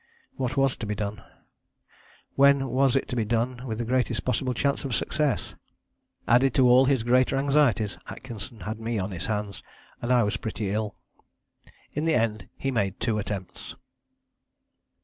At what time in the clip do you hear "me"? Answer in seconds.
8.79-8.97